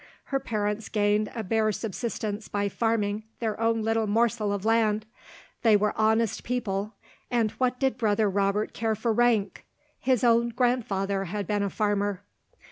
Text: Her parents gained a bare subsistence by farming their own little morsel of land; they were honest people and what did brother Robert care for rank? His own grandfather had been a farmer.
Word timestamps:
Her 0.23 0.39
parents 0.39 0.89
gained 0.89 1.31
a 1.35 1.43
bare 1.43 1.71
subsistence 1.71 2.47
by 2.47 2.69
farming 2.69 3.21
their 3.37 3.59
own 3.59 3.83
little 3.83 4.07
morsel 4.07 4.51
of 4.51 4.65
land; 4.65 5.05
they 5.61 5.77
were 5.77 5.93
honest 5.95 6.43
people 6.43 6.95
and 7.29 7.51
what 7.61 7.79
did 7.79 7.99
brother 7.99 8.27
Robert 8.27 8.73
care 8.73 8.95
for 8.95 9.13
rank? 9.13 9.63
His 9.99 10.23
own 10.23 10.49
grandfather 10.49 11.25
had 11.25 11.45
been 11.45 11.61
a 11.61 11.69
farmer. 11.69 12.23